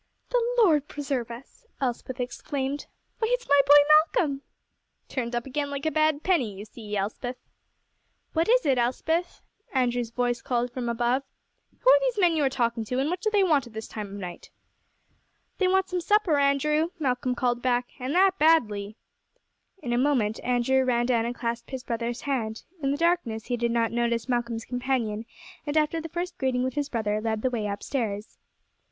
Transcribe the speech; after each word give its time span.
"The 0.31 0.41
Lord 0.57 0.87
preserve 0.87 1.29
us!" 1.29 1.63
Elspeth 1.79 2.19
exclaimed. 2.19 2.87
"Why, 3.19 3.27
it's 3.33 3.47
my 3.47 3.61
boy 3.67 3.73
Malcolm!" 4.17 4.41
"Turned 5.07 5.35
up 5.35 5.45
again 5.45 5.69
like 5.69 5.85
a 5.85 5.91
bad 5.91 6.23
penny, 6.23 6.55
you 6.57 6.65
see, 6.65 6.97
Elspeth." 6.97 7.37
"What 8.33 8.49
is 8.49 8.65
it, 8.65 8.79
Elspeth?" 8.79 9.43
Andrew's 9.71 10.09
voice 10.09 10.41
called 10.41 10.71
from 10.71 10.89
above. 10.89 11.21
"Who 11.77 11.87
are 11.91 11.99
these 11.99 12.17
men 12.17 12.35
you 12.35 12.43
are 12.43 12.49
talking 12.49 12.83
to, 12.85 12.97
and 12.97 13.11
what 13.11 13.21
do 13.21 13.29
they 13.29 13.43
want 13.43 13.67
at 13.67 13.73
this 13.73 13.87
time 13.87 14.07
of 14.07 14.13
night?" 14.19 14.49
"They 15.59 15.67
want 15.67 15.87
some 15.87 16.01
supper, 16.01 16.39
Andrew," 16.39 16.89
Malcolm 16.97 17.35
called 17.35 17.61
back, 17.61 17.89
"and 17.99 18.15
that 18.15 18.39
badly." 18.39 18.95
In 19.83 19.93
a 19.93 19.99
moment 19.99 20.39
Andrew 20.43 20.83
ran 20.83 21.05
down 21.05 21.27
and 21.27 21.35
clasped 21.35 21.69
his 21.69 21.83
brother's 21.83 22.21
hand. 22.21 22.63
In 22.81 22.89
the 22.89 22.97
darkness 22.97 23.45
he 23.45 23.55
did 23.55 23.69
not 23.69 23.91
notice 23.91 24.27
Malcolm's 24.27 24.65
companion, 24.65 25.27
and 25.67 25.77
after 25.77 26.01
the 26.01 26.09
first 26.09 26.39
greeting 26.39 26.63
with 26.63 26.73
his 26.73 26.89
brother 26.89 27.21
led 27.21 27.43
the 27.43 27.51
way 27.51 27.67
up 27.67 27.83
stairs. 27.83 28.39